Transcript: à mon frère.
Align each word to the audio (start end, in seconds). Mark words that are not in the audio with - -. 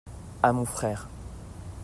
à 0.41 0.51
mon 0.51 0.65
frère. 0.65 1.07